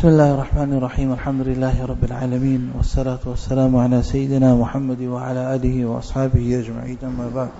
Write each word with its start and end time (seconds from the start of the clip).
بسم 0.00 0.08
الله 0.08 0.34
الرحمن 0.34 0.72
الرحيم 0.72 1.12
الحمد 1.12 1.46
لله 1.46 1.86
رب 1.86 2.04
العالمين 2.04 2.72
والصلاة 2.76 3.20
والسلام 3.26 3.76
على 3.76 4.02
سيدنا 4.02 4.54
محمد 4.54 5.00
وعلى 5.02 5.54
آله 5.54 5.84
وأصحابه 5.84 6.60
أجمعين 6.60 6.98
أما 7.04 7.28
بعد 7.28 7.50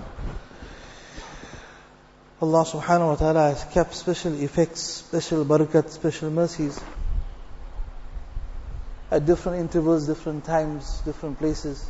Allah 2.41 2.65
subhanahu 2.65 3.09
wa 3.09 3.15
ta'ala 3.15 3.49
has 3.53 3.63
kept 3.65 3.93
special 3.93 4.33
effects, 4.41 4.81
special 4.81 5.45
barakat, 5.45 5.91
special 5.91 6.31
mercies 6.31 6.81
at 9.11 9.23
different 9.23 9.59
intervals, 9.59 10.07
different 10.07 10.43
times, 10.43 10.99
different 11.05 11.37
places 11.37 11.85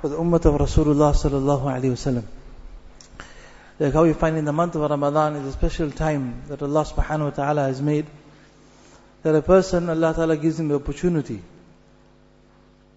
for 0.00 0.08
the 0.08 0.16
ummah 0.16 0.40
of 0.46 0.54
Rasulullah 0.56 1.12
sallallahu 1.12 1.68
alayhi 1.76 1.92
wasallam. 1.92 2.24
Like 3.78 3.92
how 3.92 4.02
we 4.02 4.12
find 4.12 4.36
in 4.36 4.44
the 4.44 4.52
month 4.52 4.74
of 4.74 4.90
Ramadan 4.90 5.36
is 5.36 5.46
a 5.46 5.52
special 5.52 5.90
time 5.90 6.42
that 6.48 6.62
Allah 6.62 6.84
subhanahu 6.84 7.24
wa 7.24 7.30
ta'ala 7.30 7.62
has 7.62 7.80
made 7.80 8.06
that 9.22 9.34
a 9.34 9.42
person, 9.42 9.88
Allah 9.88 10.14
ta'ala 10.14 10.36
gives 10.36 10.58
him 10.58 10.68
the 10.68 10.76
opportunity 10.76 11.42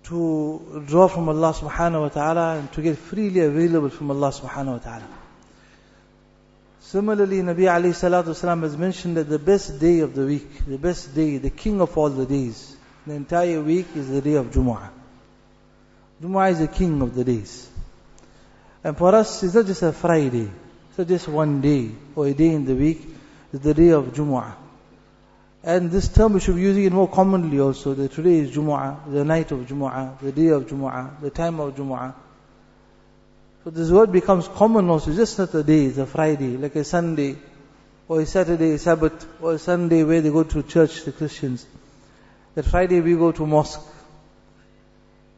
to 0.05 0.83
draw 0.87 1.07
from 1.07 1.29
Allah 1.29 1.53
subhanahu 1.53 2.01
wa 2.01 2.09
ta'ala 2.09 2.57
and 2.57 2.71
to 2.73 2.81
get 2.81 2.97
freely 2.97 3.41
available 3.41 3.89
from 3.89 4.09
Allah 4.09 4.29
subhanahu 4.31 4.73
wa 4.73 4.77
ta'ala. 4.79 5.07
Similarly, 6.79 7.37
Nabi 7.41 7.69
alayhi 7.69 7.93
salatu 7.93 8.61
has 8.61 8.75
mentioned 8.75 9.17
that 9.17 9.29
the 9.29 9.39
best 9.39 9.79
day 9.79 9.99
of 9.99 10.15
the 10.15 10.25
week, 10.25 10.65
the 10.65 10.77
best 10.77 11.13
day, 11.13 11.37
the 11.37 11.51
king 11.51 11.79
of 11.79 11.95
all 11.97 12.09
the 12.09 12.25
days, 12.25 12.75
the 13.05 13.13
entire 13.13 13.61
week 13.61 13.87
is 13.95 14.09
the 14.09 14.21
day 14.21 14.33
of 14.33 14.47
Jumu'ah. 14.47 14.89
Jumu'ah 16.21 16.51
is 16.51 16.59
the 16.59 16.67
king 16.67 17.01
of 17.01 17.15
the 17.15 17.23
days. 17.23 17.69
And 18.83 18.97
for 18.97 19.13
us, 19.13 19.43
it's 19.43 19.53
not 19.53 19.67
just 19.67 19.83
a 19.83 19.93
Friday. 19.93 20.49
Not 21.01 21.07
just 21.07 21.27
one 21.27 21.61
day 21.61 21.89
or 22.15 22.27
a 22.27 22.33
day 22.35 22.49
in 22.49 22.63
the 22.63 22.75
week. 22.75 23.01
is 23.51 23.61
the 23.61 23.73
day 23.73 23.89
of 23.89 24.13
Jumu'ah. 24.13 24.53
And 25.63 25.89
this 25.89 26.07
term 26.07 26.33
we 26.33 26.39
should 26.39 26.53
be 26.53 26.61
using 26.61 26.83
it 26.83 26.93
more 26.93 27.07
commonly 27.07 27.59
also. 27.59 27.95
That 27.95 28.11
today 28.11 28.37
is 28.37 28.51
Jumu'ah, 28.51 29.11
the 29.11 29.25
night 29.25 29.51
of 29.51 29.61
Jumu'ah, 29.61 30.19
the 30.19 30.31
day 30.31 30.49
of 30.49 30.67
Jumu'ah, 30.67 31.19
the 31.19 31.31
time 31.31 31.59
of 31.59 31.75
Jumu'ah. 31.75 32.13
So 33.63 33.71
this 33.71 33.89
word 33.89 34.11
becomes 34.11 34.47
common 34.47 34.91
also. 34.91 35.11
Just 35.11 35.39
not 35.39 35.51
a 35.55 35.63
day, 35.63 35.85
it's 35.85 35.97
a 35.97 36.05
Friday, 36.05 36.55
like 36.57 36.75
a 36.75 36.83
Sunday, 36.83 37.35
or 38.07 38.21
a 38.21 38.25
Saturday, 38.27 38.73
a 38.73 38.77
Sabbath, 38.77 39.25
or 39.41 39.53
a 39.53 39.57
Sunday 39.57 40.03
where 40.03 40.21
they 40.21 40.29
go 40.29 40.43
to 40.43 40.61
church, 40.61 41.03
the 41.03 41.11
Christians. 41.11 41.65
That 42.53 42.65
Friday 42.65 43.01
we 43.01 43.15
go 43.15 43.31
to 43.31 43.47
mosque. 43.47 43.81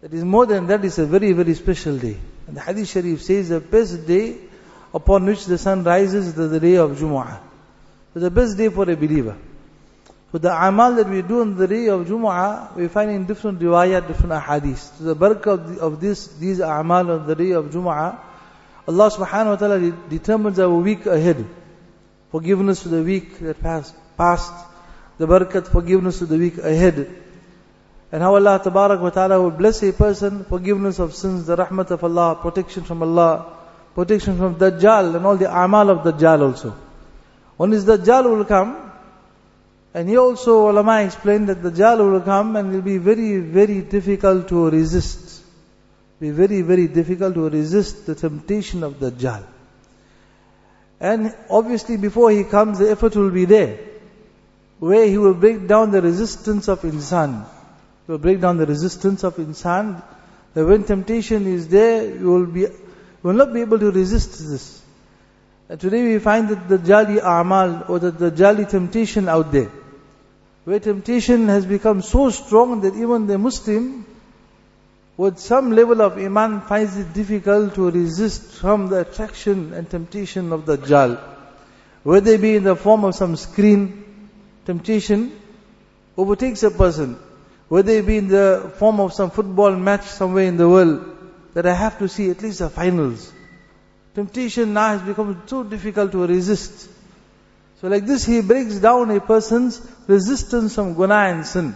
That 0.02 0.14
is 0.14 0.26
more 0.26 0.46
than 0.46 0.68
that, 0.68 0.84
it's 0.84 0.98
a 0.98 1.06
very, 1.06 1.32
very 1.32 1.54
special 1.54 1.98
day. 1.98 2.18
And 2.48 2.58
the 2.58 2.60
Hadith 2.60 2.90
Sharif 2.90 3.22
says 3.22 3.48
the 3.48 3.62
best 3.62 4.06
day 4.06 4.50
upon 4.94 5.26
which 5.26 5.46
the 5.46 5.58
sun 5.58 5.84
rises 5.84 6.28
is 6.28 6.34
the 6.36 6.60
day 6.60 6.76
of 6.76 6.92
Jumu'ah. 6.92 7.40
So 8.14 8.20
the 8.20 8.30
best 8.30 8.58
day 8.58 8.70
for 8.70 8.90
a 8.90 8.96
believer. 8.96 9.36
So 10.32 10.38
the 10.38 10.52
amal 10.52 10.96
that 10.96 11.10
we 11.10 11.22
do 11.22 11.42
on 11.42 11.58
the 11.58 11.68
day 11.68 11.88
of 11.88 12.08
Jumu'ah, 12.08 12.76
we 12.76 12.88
find 12.88 13.12
in 13.12 13.26
different 13.26 13.60
riwayat, 13.60 14.08
different 14.08 14.34
ahadith. 14.34 14.98
So 14.98 15.04
the 15.04 15.16
barakah 15.16 15.48
of, 15.48 15.76
the, 15.76 15.82
of 15.82 16.02
this, 16.02 16.28
these 16.28 16.60
amal 16.60 17.12
on 17.12 17.28
the 17.28 17.36
day 17.36 17.52
of 17.52 17.66
Jumu'ah, 17.66 18.20
Allah 18.88 19.12
subhanahu 19.12 19.50
wa 19.50 19.56
ta'ala 19.56 19.92
determines 20.10 20.60
our 20.60 20.74
week 20.74 21.06
ahead. 21.06 21.46
Forgiveness 22.32 22.84
for 22.84 22.90
the 22.90 23.04
week 23.04 23.40
that 23.40 23.62
passed 23.62 23.96
the 25.18 25.28
barakat, 25.28 25.68
forgiveness 25.68 26.20
for 26.20 26.26
the 26.26 26.38
week 26.38 26.58
ahead. 26.58 27.22
And 28.12 28.22
how 28.22 28.36
Allah 28.36 28.60
tabarak 28.64 29.02
wa 29.02 29.10
ta'ala 29.10 29.42
will 29.42 29.52
bless 29.52 29.82
a 29.82 29.94
person, 29.94 30.46
forgiveness 30.46 31.00
of 31.00 31.16
sins, 31.16 31.48
the 31.48 31.56
rahmat 31.56 31.90
of 31.92 32.04
Allah, 32.04 32.38
protection 32.40 32.84
from 32.84 33.02
Allah, 33.02 33.58
protection 33.96 34.38
from 34.38 34.56
Dajjal 34.56 35.16
and 35.16 35.26
all 35.26 35.38
the 35.38 35.52
amal 35.52 35.90
of 35.90 36.00
Dajjal 36.00 36.42
also. 36.42 36.76
One 37.58 37.74
is 37.74 37.86
Dajjal 37.86 38.24
will 38.24 38.46
come, 38.46 38.92
and 39.94 40.10
he 40.10 40.18
also, 40.18 40.70
ulama 40.70 41.04
explained 41.04 41.50
that 41.50 41.62
Dajjal 41.62 42.00
will 42.12 42.22
come 42.22 42.56
and 42.56 42.72
will 42.72 42.82
be 42.82 42.98
very, 42.98 43.40
very 43.40 43.82
difficult 43.82 44.48
to 44.50 44.70
resist. 44.70 45.44
Be 46.20 46.32
very, 46.32 46.62
very 46.62 46.88
difficult 46.88 47.36
to 47.36 47.50
resist 47.50 48.06
the 48.08 48.16
temptation 48.16 48.84
of 48.84 48.94
Dajjal. 48.94 49.44
And 51.00 51.36
obviously 51.50 51.98
before 51.98 52.32
he 52.32 52.44
comes, 52.46 52.80
the 52.80 52.90
effort 52.90 53.16
will 53.16 53.30
be 53.30 53.46
there. 53.46 53.78
Where 54.80 55.06
he 55.06 55.18
will 55.18 55.34
break 55.34 55.68
down 55.68 55.92
the 55.92 56.02
resistance 56.02 56.68
of 56.70 56.82
insan. 56.82 57.46
He 58.06 58.12
will 58.12 58.20
break 58.20 58.42
down 58.42 58.58
the 58.58 58.66
resistance 58.66 59.24
of 59.24 59.36
insan. 59.36 60.02
That 60.54 60.66
when 60.66 60.86
temptation 60.86 61.46
is 61.46 61.68
there, 61.68 62.06
you 62.06 62.26
will 62.26 62.46
be, 62.46 62.68
will 63.24 63.34
not 63.34 63.54
be 63.54 63.62
able 63.62 63.80
to 63.80 63.92
resist 63.92 64.38
this. 64.38 64.82
And 65.70 65.80
today 65.80 66.04
we 66.04 66.20
find 66.20 66.50
that 66.50 66.68
the 66.68 66.78
jali 66.78 67.20
amal 67.20 67.86
or 67.88 68.00
that 68.00 68.20
the 68.20 68.30
jali 68.30 68.66
temptation 68.66 69.30
out 69.30 69.52
there. 69.52 69.72
Where 70.66 70.80
temptation 70.80 71.48
has 71.48 71.66
become 71.66 72.02
so 72.02 72.30
strong 72.30 72.82
that 72.82 72.96
even 72.96 73.28
the 73.28 73.38
Muslim 73.38 74.06
with 75.16 75.38
some 75.40 75.72
level 75.72 76.02
of 76.02 76.18
iman 76.18 76.62
finds 76.62 76.98
it 76.98 77.14
difficult 77.14 77.76
to 77.76 77.92
resist 77.92 78.42
from 78.60 78.88
the 78.88 79.02
attraction 79.02 79.74
and 79.74 79.90
temptation 79.90 80.52
of 80.52 80.66
the 80.66 80.78
jal. 80.78 81.18
Whether 82.04 82.32
it 82.32 82.42
be 82.42 82.56
in 82.56 82.64
the 82.64 82.76
form 82.76 83.06
of 83.06 83.16
some 83.16 83.36
screen, 83.36 84.30
temptation 84.66 85.40
overtakes 86.18 86.64
a 86.64 86.72
person. 86.72 87.18
Whether 87.70 87.94
it 87.94 88.06
be 88.06 88.18
in 88.18 88.28
the 88.28 88.74
form 88.78 89.00
of 89.00 89.14
some 89.14 89.32
football 89.32 89.76
match 89.76 90.04
somewhere 90.04 90.46
in 90.46 90.58
the 90.58 90.68
world, 90.68 91.13
that 91.54 91.66
I 91.66 91.74
have 91.74 92.00
to 92.00 92.08
see 92.08 92.30
at 92.30 92.42
least 92.42 92.60
the 92.60 92.70
finals. 92.70 93.32
Temptation 94.16 94.74
now 94.74 94.90
has 94.90 95.02
become 95.02 95.42
so 95.46 95.64
difficult 95.64 96.12
to 96.12 96.26
resist. 96.28 96.90
So 97.82 97.88
like 97.88 98.06
this 98.06 98.26
he 98.26 98.42
breaks 98.42 98.76
down 98.76 99.12
a 99.12 99.20
person's 99.20 99.86
resistance 100.08 100.76
from 100.76 100.94
guna 100.94 101.16
and 101.16 101.46
sin. 101.46 101.76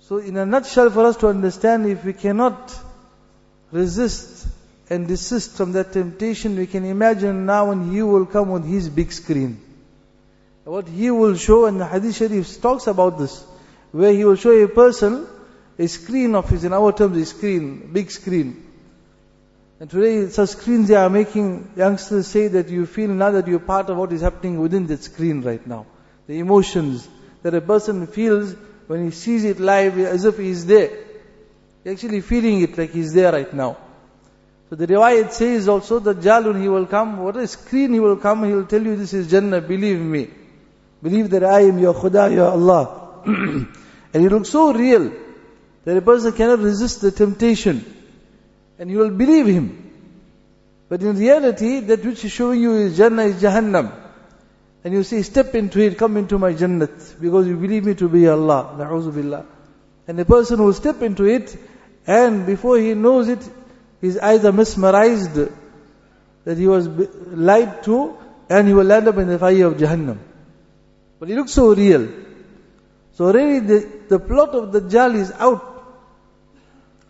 So 0.00 0.18
in 0.18 0.36
a 0.36 0.46
nutshell 0.46 0.90
for 0.90 1.06
us 1.06 1.16
to 1.18 1.28
understand 1.28 1.86
if 1.86 2.04
we 2.04 2.12
cannot 2.12 2.74
resist 3.70 4.46
and 4.90 5.08
desist 5.08 5.56
from 5.56 5.72
that 5.72 5.92
temptation, 5.92 6.56
we 6.56 6.66
can 6.66 6.84
imagine 6.84 7.46
now 7.46 7.68
when 7.68 7.90
he 7.90 8.02
will 8.02 8.26
come 8.26 8.50
with 8.50 8.66
his 8.66 8.88
big 8.88 9.12
screen. 9.12 9.60
What 10.64 10.86
he 10.86 11.10
will 11.10 11.36
show 11.36 11.66
and 11.66 11.80
the 11.80 11.86
Hadith 11.86 12.16
Sharif 12.16 12.60
talks 12.60 12.86
about 12.86 13.18
this, 13.18 13.42
where 13.90 14.12
he 14.12 14.24
will 14.24 14.36
show 14.36 14.50
a 14.50 14.68
person 14.68 15.26
a 15.78 15.88
screen 15.88 16.34
of 16.34 16.48
his, 16.48 16.64
in 16.64 16.72
our 16.72 16.92
terms, 16.92 17.16
a 17.16 17.24
screen, 17.24 17.92
big 17.92 18.10
screen. 18.10 18.72
And 19.80 19.90
today, 19.90 20.28
such 20.28 20.50
screens 20.50 20.88
they 20.88 20.94
are 20.94 21.10
making 21.10 21.72
youngsters 21.76 22.28
say 22.28 22.48
that 22.48 22.68
you 22.68 22.86
feel 22.86 23.08
now 23.08 23.32
that 23.32 23.48
you're 23.48 23.58
part 23.58 23.90
of 23.90 23.96
what 23.96 24.12
is 24.12 24.20
happening 24.20 24.60
within 24.60 24.86
that 24.86 25.02
screen 25.02 25.42
right 25.42 25.66
now. 25.66 25.86
The 26.28 26.38
emotions 26.38 27.08
that 27.42 27.54
a 27.54 27.60
person 27.60 28.06
feels 28.06 28.54
when 28.86 29.04
he 29.04 29.10
sees 29.10 29.44
it 29.44 29.58
live 29.58 29.98
as 29.98 30.24
if 30.24 30.38
he's 30.38 30.66
there. 30.66 30.90
He's 31.82 31.94
actually 31.94 32.20
feeling 32.20 32.60
it 32.60 32.78
like 32.78 32.90
he's 32.90 33.12
there 33.12 33.32
right 33.32 33.52
now. 33.52 33.76
So 34.70 34.76
the 34.76 34.86
riwayat 34.86 35.32
says 35.32 35.68
also 35.68 35.98
that 35.98 36.20
Jalun 36.20 36.60
he 36.60 36.68
will 36.68 36.86
come, 36.86 37.18
what 37.18 37.36
a 37.36 37.46
screen 37.46 37.92
he 37.92 38.00
will 38.00 38.16
come, 38.16 38.44
he 38.44 38.52
will 38.52 38.66
tell 38.66 38.82
you 38.82 38.96
this 38.96 39.12
is 39.12 39.28
Jannah, 39.30 39.60
believe 39.60 40.00
me. 40.00 40.30
Believe 41.02 41.30
that 41.30 41.42
I 41.42 41.62
am 41.62 41.78
your 41.78 41.94
Khuda, 41.94 42.32
your 42.32 42.50
Allah. 42.50 43.22
and 43.26 43.66
he 44.14 44.28
looks 44.28 44.50
so 44.50 44.72
real 44.72 45.12
that 45.84 45.96
a 45.96 46.02
person 46.02 46.32
cannot 46.32 46.60
resist 46.60 47.00
the 47.00 47.10
temptation. 47.10 47.84
And 48.78 48.90
you 48.90 48.98
will 48.98 49.10
believe 49.10 49.46
him. 49.46 49.90
But 50.88 51.02
in 51.02 51.16
reality, 51.16 51.80
that 51.80 52.04
which 52.04 52.24
is 52.24 52.32
showing 52.32 52.60
you 52.60 52.74
is 52.74 52.96
Jannah 52.96 53.24
is 53.24 53.42
Jahannam. 53.42 53.92
And 54.84 54.92
you 54.92 55.02
say, 55.04 55.22
step 55.22 55.54
into 55.54 55.80
it, 55.80 55.96
come 55.96 56.16
into 56.16 56.38
my 56.38 56.52
Jannat, 56.52 57.20
because 57.20 57.46
you 57.46 57.56
believe 57.56 57.84
me 57.84 57.94
to 57.94 58.08
be 58.08 58.28
Allah. 58.28 58.74
Na'udhu 58.76 59.14
billah. 59.14 59.46
And 60.08 60.18
the 60.18 60.24
person 60.24 60.62
will 60.62 60.72
step 60.72 61.00
into 61.02 61.24
it, 61.24 61.56
and 62.06 62.44
before 62.46 62.78
he 62.78 62.94
knows 62.94 63.28
it, 63.28 63.48
his 64.00 64.18
eyes 64.18 64.44
are 64.44 64.52
mesmerized, 64.52 65.36
that 66.44 66.58
he 66.58 66.66
was 66.66 66.88
lied 66.88 67.84
to, 67.84 68.18
and 68.50 68.66
he 68.66 68.74
will 68.74 68.84
land 68.84 69.06
up 69.06 69.16
in 69.18 69.28
the 69.28 69.38
fire 69.38 69.66
of 69.66 69.74
Jahannam. 69.74 70.18
But 71.20 71.28
he 71.28 71.36
looks 71.36 71.52
so 71.52 71.72
real. 71.72 72.08
So 73.12 73.26
already 73.26 73.60
the, 73.60 73.92
the 74.08 74.18
plot 74.18 74.50
of 74.50 74.72
the 74.72 74.80
Dajjal 74.80 75.14
is 75.14 75.32
out. 75.32 75.71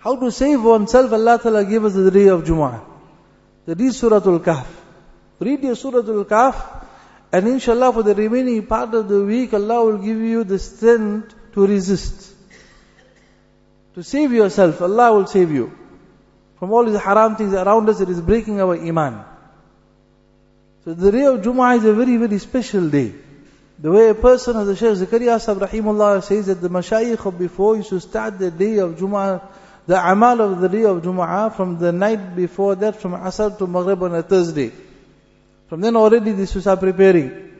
How 0.02 0.16
to 0.16 0.32
save 0.32 0.64
oneself, 0.64 1.12
Allah 1.12 1.38
Ta'ala 1.40 1.64
gave 1.64 1.84
us 1.84 1.94
the 1.94 2.10
day 2.10 2.26
of 2.26 2.43
Jumu'ah. 2.43 2.81
That 3.66 3.81
is 3.81 4.00
Suratul 4.02 4.40
Kahf. 4.40 4.66
Read 5.38 5.62
your 5.62 5.76
Suratul 5.76 6.25
Kahf, 6.25 6.84
and 7.31 7.46
inshallah 7.46 7.93
for 7.93 8.02
the 8.02 8.12
remaining 8.12 8.66
part 8.66 8.93
of 8.94 9.08
the 9.08 9.25
week, 9.25 9.54
Allah 9.54 9.84
will 9.84 9.99
give 9.99 10.19
you 10.19 10.43
the 10.43 10.58
strength 10.58 11.32
to 11.52 11.66
resist. 11.69 12.34
To 13.94 14.02
save 14.02 14.32
yourself, 14.32 14.82
Allah 14.82 15.12
will 15.12 15.26
save 15.28 15.52
you. 15.52 15.72
From 16.58 16.72
all 16.72 16.84
these 16.84 17.00
haram 17.00 17.37
things 17.37 17.55
around 17.55 17.88
us, 17.88 18.00
it 18.00 18.08
is 18.08 18.20
breaking 18.20 18.60
our 18.60 18.75
iman. 18.75 19.25
So 20.84 20.94
the 20.94 21.12
day 21.12 21.26
of 21.26 21.43
Jumu'ah 21.43 21.78
is 21.78 21.84
a 21.84 21.93
very, 21.93 22.16
very 22.16 22.40
special 22.40 22.88
day. 22.88 23.12
The 23.78 23.93
way 23.93 24.08
a 24.08 24.16
person, 24.16 24.56
as 24.56 24.66
the 24.66 24.75
Shaykh 24.75 24.96
Zakaria 24.96 25.40
Sahib 25.40 25.62
Rahimullah 25.62 26.25
says 26.25 26.46
that 26.46 26.60
the 26.60 26.69
Mashayikh 26.69 27.25
of 27.25 27.38
before 27.38 27.76
used 27.76 27.90
to 27.90 28.00
start 28.00 28.40
the 28.40 28.50
day 28.50 28.78
of 28.78 28.96
Jumu'ah, 28.96 29.40
the 29.87 30.11
amal 30.11 30.40
of 30.40 30.61
the 30.61 30.69
day 30.69 30.84
of 30.84 31.02
Jumu'ah 31.02 31.55
from 31.55 31.79
the 31.79 31.93
night 31.93 32.37
before 32.37 32.75
that, 32.76 33.00
from 33.00 33.12
Asr 33.12 33.56
to 33.58 33.67
Maghrib 33.67 34.02
on 34.02 34.14
a 34.14 34.23
Thursday. 34.23 34.73
From 35.69 35.81
then 35.81 35.96
already 35.96 36.32
the 36.32 36.46
start 36.46 36.81
preparing. 36.81 37.50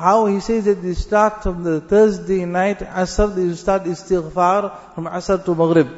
how 0.00 0.24
he 0.26 0.40
says 0.40 0.64
that 0.64 0.80
they 0.82 0.94
start 0.94 1.42
from 1.42 1.62
the 1.62 1.80
Thursday 1.80 2.46
night, 2.46 2.78
Asr, 2.78 3.34
they 3.34 3.54
start 3.54 3.84
istighfar 3.84 4.94
from 4.94 5.04
Asr 5.04 5.44
to 5.44 5.54
Maghrib. 5.54 5.88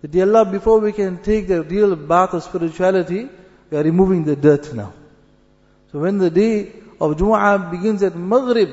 That 0.00 0.16
Allah, 0.16 0.46
before 0.46 0.80
we 0.80 0.92
can 0.92 1.22
take 1.22 1.46
the 1.46 1.62
real 1.62 1.94
bath 1.96 2.32
of 2.32 2.42
spirituality, 2.42 3.28
we 3.70 3.76
are 3.76 3.82
removing 3.82 4.24
the 4.24 4.36
dirt 4.36 4.72
now. 4.72 4.94
So 5.92 5.98
when 5.98 6.16
the 6.16 6.30
day 6.30 6.72
of 6.98 7.16
Jumu'ah 7.16 7.70
begins 7.70 8.02
at 8.02 8.16
Maghrib, 8.16 8.70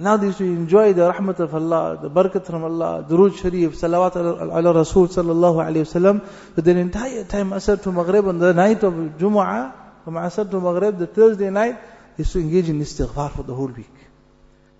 now 0.00 0.16
they 0.16 0.28
used 0.28 0.38
to 0.38 0.44
enjoy 0.44 0.94
the 0.94 1.12
rahmat 1.12 1.40
of 1.40 1.54
Allah, 1.54 1.98
the 2.00 2.08
barakat 2.08 2.46
from 2.46 2.64
Allah, 2.64 3.06
Durood 3.06 3.36
Sharif, 3.36 3.74
salawat 3.74 4.16
ala 4.16 4.72
Rasul 4.72 5.08
sallallahu 5.08 5.62
alayhi 5.62 5.84
wasallam. 5.84 6.26
But 6.54 6.64
the 6.64 6.78
entire 6.78 7.24
time, 7.24 7.50
Asr 7.50 7.82
to 7.82 7.92
Maghrib, 7.92 8.26
on 8.26 8.38
the 8.38 8.54
night 8.54 8.82
of 8.82 8.94
Jumu'ah, 8.94 9.74
from 10.04 10.14
Asr 10.14 10.50
to 10.50 10.58
Maghrib, 10.58 10.96
the 10.96 11.06
Thursday 11.06 11.50
night, 11.50 11.78
is 12.16 12.32
to 12.32 12.40
engage 12.40 12.70
in 12.70 12.80
istighfar 12.80 13.30
for 13.32 13.42
the 13.42 13.54
whole 13.54 13.66
week. 13.66 13.92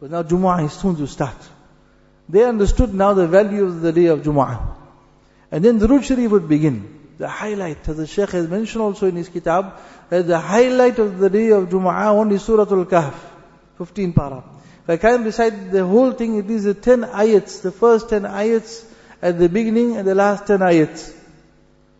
But 0.00 0.10
now 0.10 0.22
Jumu'ah 0.22 0.64
is 0.64 0.72
soon 0.72 0.96
to 0.96 1.06
start. 1.06 1.36
They 2.26 2.44
understood 2.44 2.94
now 2.94 3.12
the 3.12 3.26
value 3.26 3.66
of 3.66 3.82
the 3.82 3.92
day 3.92 4.06
of 4.06 4.22
Jumu'ah. 4.22 4.74
And 5.50 5.62
then 5.62 5.80
Durood 5.80 6.04
Sharif 6.04 6.30
would 6.30 6.48
begin. 6.48 6.98
The 7.18 7.28
highlight, 7.28 7.86
as 7.86 7.98
the 7.98 8.06
Shaykh 8.06 8.30
has 8.30 8.48
mentioned 8.48 8.80
also 8.80 9.06
in 9.06 9.16
his 9.16 9.28
kitab, 9.28 9.74
that 10.08 10.26
the 10.26 10.38
highlight 10.38 10.98
of 10.98 11.18
the 11.18 11.28
day 11.28 11.50
of 11.50 11.68
Jumu'ah 11.68 12.06
only 12.06 12.38
Surah 12.38 12.62
Al-Kahf, 12.62 13.14
15 13.76 14.14
para. 14.14 14.44
I 14.90 14.96
can't 14.96 15.24
recite 15.24 15.70
the 15.70 15.86
whole 15.86 16.12
thing, 16.12 16.38
it 16.38 16.50
is 16.50 16.64
the 16.64 16.74
10 16.74 17.02
ayats, 17.02 17.62
the 17.62 17.70
first 17.70 18.08
10 18.08 18.22
ayats 18.22 18.84
at 19.22 19.38
the 19.38 19.48
beginning 19.48 19.96
and 19.96 20.06
the 20.06 20.14
last 20.14 20.46
10 20.46 20.60
ayats. 20.60 21.14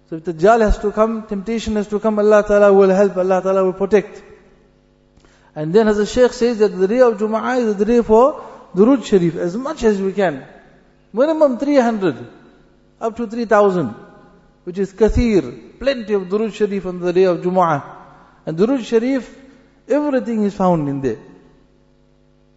So 0.09 0.17
if 0.17 0.25
the 0.25 0.35
Dajjal 0.35 0.61
has 0.63 0.79
to 0.81 0.91
come, 0.91 1.27
temptation 1.29 1.77
has 1.77 1.87
to 1.89 2.01
come, 2.01 2.19
Allah 2.19 2.45
Ta'ala 2.47 2.73
will 2.73 2.91
help, 2.91 3.17
Allah 3.17 3.41
Ta'ala 3.43 3.65
will 3.65 3.75
protect. 3.75 4.21
And 5.55 5.73
then 5.73 5.87
as 5.87 5.99
the 5.99 6.07
Shaykh 6.07 6.33
says 6.33 6.59
that 6.59 6.69
the 6.69 6.89
day 6.89 7.01
of 7.01 7.19
Jumu'ah 7.19 7.61
is 7.61 7.77
the 7.77 7.85
day 7.85 8.03
for 8.03 8.45
Durood 8.75 9.05
Sharif, 9.05 9.37
as 9.37 9.57
much 9.57 9.85
as 9.85 10.01
we 10.01 10.13
can. 10.13 10.45
Minimum 11.13 11.59
300, 11.59 12.27
up 13.01 13.17
to 13.17 13.27
3000, 13.29 13.95
which 14.65 14.79
is 14.79 14.93
kathir, 14.93 15.79
plenty 15.79 16.15
of 16.15 16.23
Durood 16.23 16.55
Sharif 16.55 16.87
on 16.87 16.99
the 16.99 17.13
day 17.13 17.25
of 17.25 17.39
Jumu'ah. 17.39 17.85
And 18.47 18.59
Durood 18.59 18.85
Sharif, 18.85 19.33
everything 19.89 20.43
is 20.43 20.55
found 20.55 20.89
in 20.89 21.01
there. 21.03 21.19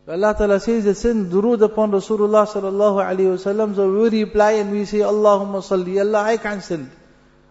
Allah 0.06 0.36
Ta'ala 0.38 0.60
says 0.60 0.84
that 0.84 0.96
send 0.96 1.32
durood 1.32 1.62
upon 1.62 1.92
Rasulullah 1.92 2.46
sallallahu 2.46 3.00
alayhi 3.02 3.38
wasallam, 3.38 3.74
so 3.74 3.90
we 3.90 4.24
reply 4.24 4.52
and 4.54 4.70
we 4.70 4.84
say, 4.84 4.98
Allahumma 4.98 5.64
salli, 5.64 5.98
Allah 5.98 6.24
I 6.24 6.36
can't. 6.36 6.90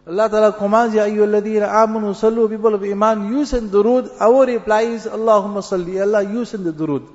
Allah 0.07 0.29
Ta'ala 0.29 0.53
commands, 0.53 0.95
Ya 0.95 1.05
ayyuhalladhina 1.05 1.67
amanu 1.67 2.13
sallu, 2.15 2.51
people 2.51 2.75
of 2.75 2.83
Iman, 2.83 3.33
you 3.33 3.47
send 3.47 3.71
durood, 3.71 4.11
our 4.21 4.45
reply 4.45 4.83
is, 4.83 5.07
Allahumma 5.07 5.63
salli, 5.63 5.99
Allah 5.99 6.23
you 6.31 6.45
send 6.45 6.67
the 6.67 6.75
durood. 6.75 7.09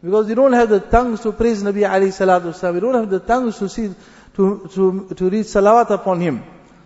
Because 0.00 0.28
we 0.28 0.36
don't 0.36 0.52
have 0.52 0.68
the 0.68 0.78
tongues 0.78 1.22
to 1.22 1.32
praise 1.32 1.60
Nabi 1.64 1.80
alayhi 1.80 2.14
salatu 2.14 2.52
wasalam, 2.52 2.74
we 2.74 2.80
don't 2.80 2.94
have 2.94 3.10
the 3.10 3.18
tongues 3.18 3.58
to 3.58 3.68
see, 3.68 3.92
to, 4.36 4.70
to, 4.72 5.08
to 5.16 5.30
read 5.30 5.46
salawat 5.46 5.90
upon 5.90 6.20
him. 6.20 6.44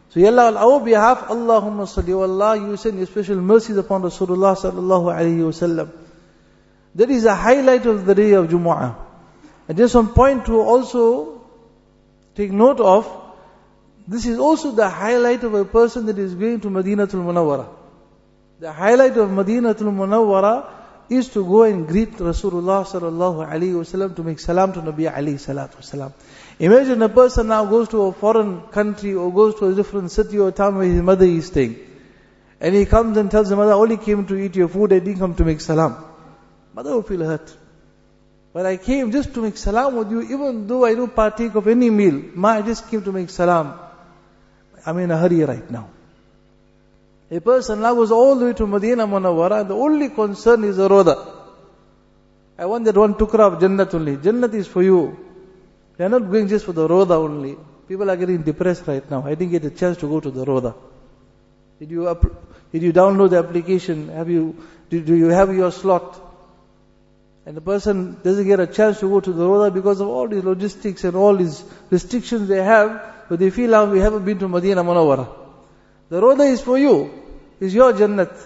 So 0.08 0.20
Ya 0.20 0.28
Allah, 0.28 0.46
on 0.46 0.56
our 0.56 0.80
behalf, 0.80 1.28
Allahumma 1.28 1.86
salli, 1.86 2.14
Allah, 2.14 2.56
you 2.56 2.78
send 2.78 2.96
your 2.96 3.06
special 3.06 3.36
mercies 3.36 3.76
upon 3.76 4.00
Rasulullah 4.00 4.56
sallallahu 4.56 5.12
alayhi 5.12 5.40
wasallam. 5.40 6.07
That 6.94 7.10
is 7.10 7.24
a 7.24 7.34
highlight 7.34 7.86
of 7.86 8.06
the 8.06 8.14
day 8.14 8.32
of 8.32 8.48
Jumu'ah. 8.48 8.96
And 9.68 9.76
just 9.76 9.94
one 9.94 10.08
point 10.08 10.46
to 10.46 10.60
also 10.60 11.42
take 12.34 12.50
note 12.50 12.80
of, 12.80 13.06
this 14.06 14.24
is 14.24 14.38
also 14.38 14.72
the 14.72 14.88
highlight 14.88 15.44
of 15.44 15.52
a 15.54 15.64
person 15.64 16.06
that 16.06 16.18
is 16.18 16.34
going 16.34 16.60
to 16.60 16.68
Madinatul 16.68 17.22
Munawwara. 17.24 17.68
The 18.60 18.72
highlight 18.72 19.16
of 19.18 19.28
Madinatul 19.28 19.92
Munawwara 19.94 20.70
is 21.10 21.28
to 21.28 21.44
go 21.44 21.62
and 21.62 21.86
greet 21.86 22.12
Rasulullah 22.16 22.86
sallallahu 22.86 23.46
alaihi 23.46 23.74
wasallam 23.74 24.16
to 24.16 24.22
make 24.22 24.38
salam 24.40 24.72
to 24.72 24.80
Nabi 24.80 25.10
alayhi 25.10 25.34
salatu 25.34 25.76
wasalam. 25.76 26.12
Imagine 26.58 27.02
a 27.02 27.08
person 27.08 27.48
now 27.48 27.64
goes 27.66 27.88
to 27.88 28.02
a 28.02 28.12
foreign 28.12 28.62
country 28.62 29.14
or 29.14 29.32
goes 29.32 29.54
to 29.56 29.66
a 29.66 29.74
different 29.74 30.10
city 30.10 30.38
or 30.38 30.50
town 30.52 30.76
where 30.76 30.86
his 30.86 31.00
mother 31.02 31.24
is 31.24 31.46
staying. 31.46 31.78
And 32.60 32.74
he 32.74 32.84
comes 32.86 33.16
and 33.16 33.30
tells 33.30 33.48
the 33.48 33.56
mother, 33.56 33.72
I 33.72 33.76
only 33.76 33.96
came 33.96 34.26
to 34.26 34.36
eat 34.36 34.56
your 34.56 34.68
food, 34.68 34.92
I 34.92 34.98
didn't 34.98 35.18
come 35.18 35.34
to 35.36 35.44
make 35.44 35.60
salam. 35.60 36.04
Mother 36.78 36.94
will 36.94 37.02
feel 37.02 37.24
hurt. 37.24 37.52
But 38.52 38.64
I 38.64 38.76
came 38.76 39.10
just 39.10 39.34
to 39.34 39.42
make 39.42 39.56
salam 39.56 39.96
with 39.96 40.12
you, 40.12 40.20
even 40.22 40.68
though 40.68 40.84
I 40.84 40.94
don't 40.94 41.12
partake 41.12 41.56
of 41.56 41.66
any 41.66 41.90
meal. 41.90 42.22
Ma, 42.36 42.50
I 42.50 42.62
just 42.62 42.88
came 42.88 43.02
to 43.02 43.10
make 43.10 43.30
salam. 43.30 43.76
I'm 44.86 44.98
in 44.98 45.10
a 45.10 45.18
hurry 45.18 45.42
right 45.42 45.68
now. 45.68 45.88
A 47.32 47.40
person 47.40 47.80
now 47.80 47.94
goes 47.94 48.12
all 48.12 48.36
the 48.36 48.44
way 48.46 48.52
to 48.52 48.64
Medina 48.64 49.08
Munawwara, 49.08 49.66
the 49.66 49.74
only 49.74 50.10
concern 50.10 50.62
is 50.62 50.76
the 50.76 50.88
roda. 50.88 51.16
I 52.56 52.66
want 52.66 52.84
that 52.84 52.96
one 52.96 53.14
tukra 53.14 53.52
of 53.52 53.58
Jannat 53.60 53.92
only. 53.94 54.16
Jannat 54.16 54.54
is 54.54 54.68
for 54.68 54.84
you. 54.84 55.18
They 55.96 56.04
are 56.04 56.08
not 56.08 56.30
going 56.30 56.46
just 56.46 56.64
for 56.64 56.74
the 56.74 56.86
roda 56.86 57.14
only. 57.14 57.56
People 57.88 58.08
are 58.08 58.16
getting 58.16 58.42
depressed 58.42 58.86
right 58.86 59.10
now. 59.10 59.24
I 59.26 59.34
didn't 59.34 59.50
get 59.50 59.64
a 59.64 59.70
chance 59.70 59.96
to 59.96 60.08
go 60.08 60.20
to 60.20 60.30
the 60.30 60.44
roda. 60.44 60.76
Did 61.80 61.90
you, 61.90 62.04
did 62.70 62.82
you 62.84 62.92
download 62.92 63.30
the 63.30 63.38
application? 63.38 64.10
Have 64.10 64.30
you, 64.30 64.56
do, 64.88 65.02
do 65.02 65.16
you 65.16 65.30
have 65.30 65.52
your 65.52 65.72
slot? 65.72 66.26
And 67.48 67.56
the 67.56 67.62
person 67.62 68.20
doesn't 68.22 68.46
get 68.46 68.60
a 68.60 68.66
chance 68.66 69.00
to 69.00 69.08
go 69.08 69.20
to 69.20 69.32
the 69.32 69.42
Roda 69.42 69.70
because 69.70 70.00
of 70.02 70.08
all 70.08 70.28
these 70.28 70.44
logistics 70.44 71.02
and 71.04 71.16
all 71.16 71.34
these 71.34 71.64
restrictions 71.88 72.46
they 72.46 72.62
have, 72.62 73.00
but 73.30 73.38
they 73.38 73.48
feel 73.48 73.70
like 73.70 73.90
we 73.90 74.00
haven't 74.00 74.26
been 74.26 74.38
to 74.40 74.48
Medina 74.48 74.84
Munawwara. 74.84 75.26
The 76.10 76.20
Roda 76.20 76.42
is 76.42 76.60
for 76.60 76.76
you, 76.76 77.10
is 77.58 77.74
your 77.74 77.94
Jannat. 77.94 78.38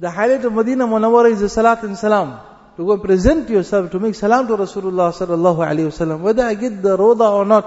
The 0.00 0.10
highlight 0.10 0.44
of 0.44 0.52
Medina 0.52 0.88
Munawwara 0.88 1.30
is 1.30 1.38
the 1.38 1.48
Salat 1.48 1.84
and 1.84 1.96
Salam. 1.96 2.40
To 2.76 2.84
go 2.84 2.94
and 2.94 3.02
present 3.04 3.48
yourself, 3.48 3.92
to 3.92 4.00
make 4.00 4.16
salam 4.16 4.48
to 4.48 4.56
Rasulullah 4.56 5.12
sallallahu 5.12 5.58
alayhi 5.58 5.86
wasallam. 5.86 6.18
Whether 6.18 6.46
I 6.46 6.54
get 6.54 6.82
the 6.82 6.96
Roda 6.96 7.28
or 7.28 7.44
not, 7.44 7.64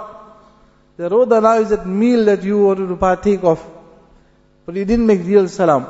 the 0.98 1.10
Roda 1.10 1.40
now 1.40 1.58
is 1.60 1.70
that 1.70 1.88
meal 1.88 2.26
that 2.26 2.44
you 2.44 2.66
wanted 2.66 2.88
to 2.88 2.98
partake 2.98 3.46
of. 3.46 3.66
But 4.66 4.76
you 4.76 4.84
didn't 4.84 5.08
make 5.08 5.24
real 5.24 5.48
salam. 5.48 5.88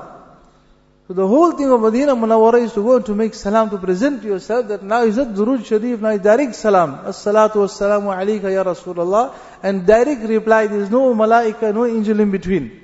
So 1.08 1.14
the 1.14 1.26
whole 1.26 1.54
thing 1.54 1.72
of 1.72 1.80
Medina 1.80 2.14
Munawwara 2.18 2.62
is 2.62 2.74
to 2.74 2.84
go 2.84 3.00
to 3.00 3.16
make 3.16 3.34
salam, 3.34 3.70
to 3.70 3.78
present 3.78 4.24
to 4.24 4.28
yourself 4.28 4.68
that 4.68 4.84
now 4.84 5.04
is 5.04 5.16
that 5.16 5.30
Durood 5.30 5.66
Sharif, 5.66 6.02
now 6.02 6.10
is 6.10 6.20
direct 6.20 6.54
salam. 6.54 7.00
As-salatu 7.06 7.56
was-salamu 7.56 8.14
alayka 8.14 8.52
ya 8.52 8.66
Rasulullah. 8.66 9.34
And 9.64 9.88
direct 9.88 10.24
reply, 10.24 10.68
there 10.68 10.82
is 10.82 10.90
no 10.90 11.16
malaika, 11.16 11.74
no 11.74 11.86
angel 11.86 12.20
in 12.20 12.30
between. 12.30 12.82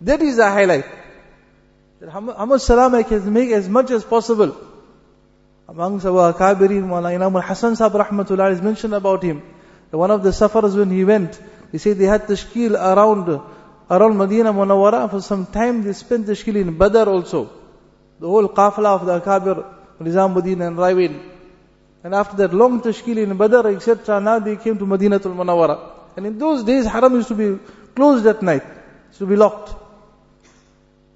That 0.00 0.22
is 0.22 0.36
the 0.36 0.48
highlight. 0.48 0.86
That 2.00 2.08
how 2.08 2.20
much 2.46 2.62
salam 2.62 2.94
I 2.94 3.02
can 3.02 3.30
make 3.30 3.50
as 3.50 3.68
much 3.68 3.90
as 3.90 4.04
possible. 4.04 4.56
Amongst 5.68 6.06
our 6.06 6.32
Kabirin, 6.32 6.84
Imam 6.90 7.36
al-Hasan 7.36 7.74
Rahmatullah 7.74 8.52
is 8.52 8.62
mentioned 8.62 8.94
about 8.94 9.22
him. 9.22 9.42
One 9.90 10.10
of 10.10 10.22
the 10.22 10.30
safars 10.30 10.76
when 10.76 10.90
he 10.90 11.04
went, 11.04 11.38
he 11.72 11.78
said 11.78 11.98
they 11.98 12.06
had 12.06 12.22
tashkil 12.26 12.72
around 12.72 13.26
around 13.90 14.16
Medina 14.16 14.52
Munawwara 14.52 15.10
for 15.10 15.20
some 15.20 15.46
time 15.46 15.82
they 15.82 15.92
spent 15.92 16.26
the 16.26 16.32
shkil 16.32 16.56
in 16.56 16.78
Badr 16.78 17.08
also. 17.10 17.50
The 18.20 18.28
whole 18.28 18.48
qafla 18.48 19.00
of 19.00 19.06
the 19.06 19.20
Akabir, 19.20 19.64
Nizamuddin 20.00 20.66
and 20.66 20.76
Raiwind. 20.76 21.20
And 22.04 22.14
after 22.14 22.36
that 22.38 22.54
long 22.54 22.80
tashkil 22.80 23.18
in 23.18 23.36
Badr, 23.36 23.68
etc., 23.68 24.20
now 24.20 24.38
they 24.38 24.56
came 24.56 24.78
to 24.78 24.86
Madinatul 24.86 25.34
Munawwara. 25.34 25.78
And 26.16 26.26
in 26.26 26.38
those 26.38 26.64
days, 26.64 26.86
Haram 26.86 27.14
used 27.14 27.28
to 27.28 27.34
be 27.34 27.58
closed 27.94 28.26
at 28.26 28.42
night. 28.42 28.62
It 28.62 29.08
used 29.08 29.18
to 29.18 29.26
be 29.26 29.36
locked. 29.36 29.74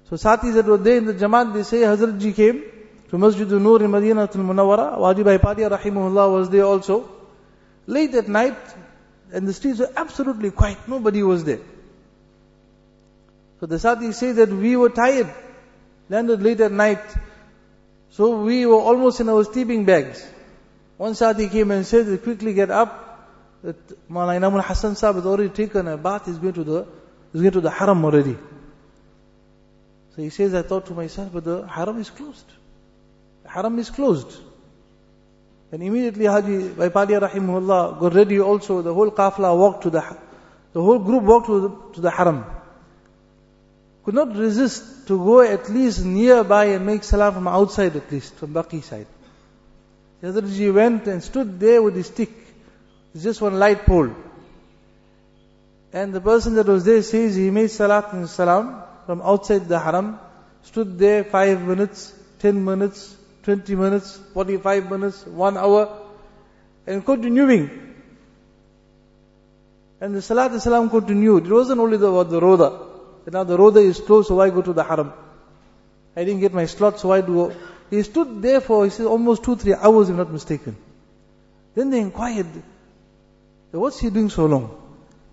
So 0.09 0.15
Satis 0.15 0.53
that 0.55 0.65
were 0.65 0.77
there 0.77 0.97
in 0.97 1.05
the 1.05 1.13
Jamaat, 1.13 1.53
they 1.53 1.63
say 1.63 1.81
Hazrat 1.81 2.19
Ji 2.19 2.33
came 2.33 2.63
to 3.09 3.17
Masjid 3.17 3.51
al-Nur 3.51 3.83
in 3.83 3.91
Madinatul 3.91 4.45
Munawwara. 4.45 4.97
Wajib 4.97 5.39
Padia 5.39 5.69
Rahimullah 5.69 6.31
was 6.31 6.49
there 6.49 6.65
also. 6.65 7.09
Late 7.87 8.13
at 8.15 8.27
night, 8.27 8.57
and 9.31 9.47
the 9.47 9.53
streets 9.53 9.79
were 9.79 9.91
absolutely 9.95 10.51
quiet. 10.51 10.77
Nobody 10.87 11.23
was 11.23 11.43
there. 11.43 11.59
So 13.65 13.69
the 13.69 13.79
Sati 13.79 14.11
says 14.11 14.35
that 14.35 14.49
we 14.49 14.77
were 14.77 14.89
tired, 14.89 15.33
landed 16.07 16.39
late 16.43 16.61
at 16.61 16.71
night. 16.71 17.01
So 18.11 18.43
we 18.43 18.63
were 18.67 18.75
almost 18.75 19.21
in 19.21 19.27
our 19.27 19.43
sleeping 19.43 19.85
bags. 19.85 20.23
One 20.97 21.15
Sati 21.15 21.49
came 21.49 21.71
and 21.71 21.83
said, 21.83 22.21
quickly 22.21 22.53
get 22.53 22.69
up. 22.69 22.91
That 23.63 24.07
Maulana 24.07 24.35
Imam 24.35 24.61
Hassan 24.61 24.95
Sahib 24.95 25.15
has 25.15 25.25
already 25.25 25.49
taken 25.49 25.87
a 25.87 25.97
bath, 25.97 26.27
he's 26.27 26.37
going 26.37 26.53
to 26.53 26.63
the, 26.63 26.85
he's 27.33 27.41
going 27.41 27.53
to 27.53 27.61
the 27.61 27.71
haram 27.71 28.05
already. 28.05 28.37
So 30.15 30.21
he 30.21 30.29
says, 30.29 30.53
I 30.53 30.61
thought 30.61 30.85
to 30.85 30.93
myself, 30.93 31.31
but 31.33 31.43
the 31.43 31.65
haram 31.65 31.99
is 31.99 32.11
closed. 32.11 32.45
The 33.41 33.49
haram 33.49 33.79
is 33.79 33.89
closed. 33.89 34.37
And 35.71 35.81
immediately 35.81 36.25
Haji 36.25 36.67
Bhai 36.67 36.89
Padia 36.89 37.19
Rahimullah 37.19 37.99
got 37.99 38.13
ready 38.13 38.39
also, 38.39 38.83
the 38.83 38.93
whole 38.93 39.09
kafla 39.09 39.57
walked 39.57 39.81
to 39.81 39.89
the, 39.89 40.01
the 40.73 40.83
whole 40.83 40.99
group 40.99 41.23
walked 41.23 41.47
to 41.47 41.59
the, 41.61 41.93
to 41.95 42.01
the 42.01 42.11
haram 42.11 42.45
could 44.05 44.13
not 44.13 44.35
resist 44.35 45.07
to 45.07 45.17
go 45.17 45.41
at 45.41 45.69
least 45.69 46.05
nearby 46.05 46.65
and 46.65 46.85
make 46.85 47.03
salam 47.03 47.33
from 47.33 47.47
outside 47.47 47.95
at 47.95 48.11
least, 48.11 48.35
from 48.35 48.53
Baqi 48.53 48.83
side. 48.83 49.07
Hazratji 50.23 50.73
went 50.73 51.07
and 51.07 51.21
stood 51.23 51.59
there 51.59 51.81
with 51.81 51.95
his 51.95 52.07
stick. 52.07 52.31
It's 53.13 53.23
just 53.23 53.41
one 53.41 53.59
light 53.59 53.85
pole. 53.85 54.15
And 55.91 56.13
the 56.13 56.21
person 56.21 56.55
that 56.55 56.67
was 56.67 56.85
there 56.85 57.01
says 57.01 57.35
he 57.35 57.49
made 57.49 57.71
salat 57.71 58.13
and 58.13 58.29
salam 58.29 58.83
from 59.05 59.21
outside 59.21 59.67
the 59.67 59.79
haram, 59.79 60.19
stood 60.63 60.97
there 60.97 61.23
five 61.23 61.61
minutes, 61.61 62.13
ten 62.39 62.63
minutes, 62.63 63.15
20 63.43 63.75
minutes, 63.75 64.19
45 64.33 64.89
minutes, 64.89 65.25
1 65.27 65.57
hour, 65.57 66.01
and 66.87 67.05
continuing. 67.05 67.69
And 70.01 70.15
the 70.15 70.21
Salat 70.21 70.51
and 70.51 70.61
Salam 70.61 70.89
continued. 70.89 71.45
It 71.45 71.51
wasn't 71.51 71.79
only 71.79 71.97
about 71.97 72.29
the 72.31 72.41
Roda. 72.41 72.94
Now 73.31 73.43
the 73.43 73.57
Roda 73.57 73.79
is 73.79 73.99
closed, 73.99 74.27
so 74.27 74.35
why 74.35 74.49
go 74.49 74.61
to 74.61 74.73
the 74.73 74.83
Haram? 74.83 75.13
I 76.15 76.23
didn't 76.23 76.41
get 76.41 76.53
my 76.53 76.65
slot, 76.65 76.99
so 76.99 77.09
why 77.09 77.21
do... 77.21 77.53
He 77.89 78.01
stood 78.03 78.41
there 78.41 78.61
for, 78.61 78.83
he 78.83 78.89
said, 78.89 79.05
almost 79.05 79.43
two, 79.43 79.55
three 79.55 79.73
hours, 79.73 80.09
if 80.09 80.15
not 80.15 80.31
mistaken. 80.31 80.75
Then 81.75 81.89
they 81.89 81.99
inquired, 81.99 82.47
what's 83.71 83.99
he 83.99 84.09
doing 84.09 84.29
so 84.29 84.45
long? 84.45 84.69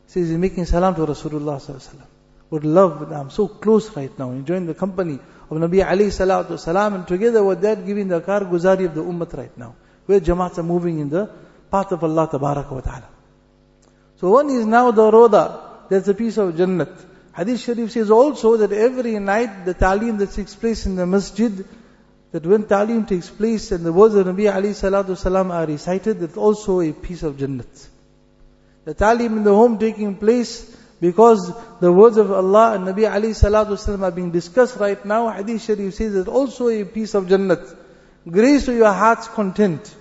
He 0.07 0.13
says, 0.13 0.29
he's 0.29 0.39
making 0.39 0.65
salam 0.65 0.95
to 0.97 1.03
Rasulullah 1.03 1.61
sallallahu 1.61 2.07
Would 2.51 2.65
love, 2.65 3.13
I'm 3.13 3.31
so 3.31 3.49
close 3.49 3.95
right 3.97 4.17
now, 4.19 4.31
enjoying 4.31 4.67
the 4.67 4.75
company 4.75 5.19
of 5.51 5.57
Nabi 5.57 5.87
Ali 5.89 6.07
salatu 6.07 6.59
salam, 6.59 6.95
and 6.95 7.09
together 7.09 7.45
with 7.45 7.61
that, 7.63 7.87
giving 7.87 8.09
the 8.09 8.21
kar 8.21 8.41
guzari 8.41 8.87
of 8.87 8.95
the 8.95 9.03
ummah 9.03 9.33
right 9.37 9.57
now. 9.57 9.77
Where 10.07 10.21
jamaats 10.21 10.59
are 10.59 10.63
moving 10.63 10.99
in 10.99 11.09
the 11.09 11.31
path 11.71 11.93
of 11.93 12.03
Allah 12.03 12.29
wa 12.33 12.81
ta'ala. 12.81 13.09
So 14.17 14.31
one 14.31 14.51
is 14.51 14.67
now 14.67 14.91
the 14.91 15.11
roda, 15.11 15.87
that's 15.89 16.09
a 16.09 16.15
piece 16.15 16.37
of 16.39 16.55
Jannat. 16.55 17.12
Hadith 17.35 17.61
Sharif 17.61 17.93
says 17.93 18.11
also 18.11 18.57
that 18.59 18.73
every 18.73 19.19
night 19.19 19.65
the 19.65 19.75
talim 19.75 20.19
that 20.19 20.33
takes 20.33 20.55
place 20.55 20.85
in 20.85 20.97
the 20.97 21.07
masjid, 21.07 21.65
that 22.31 22.45
when 22.45 22.65
talim 22.65 23.09
takes 23.09 23.31
place 23.31 23.73
and 23.73 23.85
the 23.85 23.93
words 23.93 24.15
of 24.15 24.27
Nabi 24.27 24.55
Ali 24.55 24.71
salatu 24.71 25.17
salam 25.17 25.51
are 25.51 25.67
recited, 25.67 26.21
that's 26.21 26.37
also 26.37 26.81
a 26.81 26.93
piece 26.93 27.23
of 27.23 27.37
Jannat. 27.37 27.89
The 28.85 28.95
talim 28.95 29.39
in 29.39 29.45
the 29.45 29.55
home 29.55 29.79
taking 29.79 30.17
place 30.17 30.77
because 31.01 31.53
the 31.81 31.91
words 31.91 32.19
of 32.19 32.31
Allah 32.31 32.75
and 32.75 32.87
Nabi 32.87 33.11
Ali 33.11 33.31
salatu 33.31 33.79
salam 33.79 34.05
are 34.05 34.11
being 34.11 34.31
discussed 34.31 34.77
right 34.77 35.03
now, 35.05 35.31
Hadith 35.31 35.63
Sharif 35.63 35.95
says 35.95 36.15
it's 36.15 36.29
also 36.29 36.69
a 36.69 36.85
piece 36.85 37.15
of 37.15 37.27
Jannat. 37.27 37.77
Grace 38.29 38.67
to 38.67 38.75
your 38.75 38.93
heart's 38.93 39.27
content. 39.29 39.95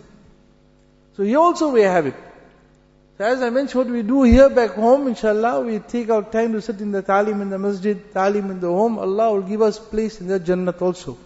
So 1.14 1.24
here 1.24 1.40
also 1.40 1.72
we 1.72 1.82
have 1.82 2.08
it. 2.08 2.16
As 3.22 3.40
I 3.44 3.52
mentioned, 3.52 3.86
what 3.86 3.94
we 3.94 4.02
do 4.02 4.24
here 4.24 4.50
back 4.50 4.72
home, 4.72 5.08
inshallah, 5.08 5.62
we 5.62 5.78
take 5.78 6.10
our 6.10 6.24
time 6.24 6.54
to 6.54 6.62
sit 6.62 6.82
in 6.82 6.92
the 6.92 7.04
talim 7.04 7.40
in 7.42 7.52
the 7.52 7.60
masjid, 7.60 7.96
talim 8.12 8.50
in 8.50 8.60
the 8.60 8.68
home. 8.68 8.98
Allah 8.98 9.34
will 9.34 9.44
give 9.44 9.62
us 9.62 9.78
place 9.78 10.20
in 10.20 10.28
the 10.28 10.40
Jannat 10.40 10.82
also. 10.82 11.20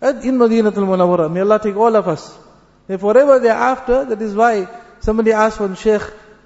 And 0.00 0.24
in 0.24 0.38
Madinatul 0.38 0.86
Munawwara. 0.86 1.32
May 1.32 1.40
Allah 1.40 1.58
take 1.60 1.74
all 1.74 1.96
of 1.96 2.06
us. 2.06 2.38
And 2.88 3.00
forever 3.00 3.40
thereafter, 3.40 4.04
that 4.04 4.22
is 4.22 4.36
why 4.36 4.68
somebody 5.00 5.32
asked 5.32 5.58
one 5.58 5.74
Sheikh, 5.74 6.02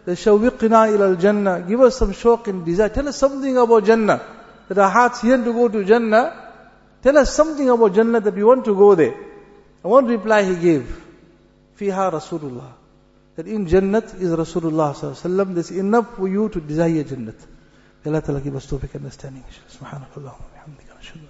the 0.06 0.12
shawiqna 0.12 0.94
ila 0.94 1.08
al-Jannah, 1.10 1.66
give 1.68 1.82
us 1.82 1.99
some 1.99 2.12
shawq 2.12 2.46
and 2.46 2.64
desire. 2.64 2.88
Tell 2.88 3.06
us 3.06 3.18
something 3.18 3.58
about 3.58 3.84
Jannah. 3.84 4.25
That 4.68 4.78
our 4.78 4.88
hearts 4.88 5.22
yearn 5.22 5.44
to 5.44 5.52
go 5.52 5.68
to 5.68 5.84
Jannah. 5.84 6.54
Tell 7.02 7.18
us 7.18 7.34
something 7.34 7.68
about 7.68 7.94
Jannah 7.94 8.20
that 8.20 8.34
we 8.34 8.44
want 8.44 8.64
to 8.64 8.75
go 8.75 8.94
there. 8.94 9.12
And 9.82 9.92
one 9.92 10.06
reply 10.06 10.42
he 10.44 10.56
gave, 10.56 11.04
Fiha 11.76 12.10
Rasulullah 12.10 12.79
that 13.37 13.46
in 13.46 13.66
Jannat 13.66 14.20
is 14.20 14.30
Rasulullah 14.30 14.94
sallallahu 14.94 15.54
That's 15.54 15.70
enough 15.70 16.16
for 16.16 16.28
you 16.28 16.49
to 16.49 16.60
desire 16.60 17.04
Jannat. 17.04 17.37
Allah 18.04 18.22
Ta'ala 18.22 18.40
give 18.40 18.56
us 18.56 18.66
tawfiq 18.66 18.94
understanding. 18.94 19.44
Bihamdika. 19.78 21.29